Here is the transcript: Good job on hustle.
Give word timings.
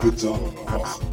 Good 0.00 0.16
job 0.16 0.40
on 0.68 0.80
hustle. 0.80 1.07